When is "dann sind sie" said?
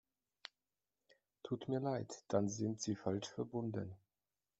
2.27-2.95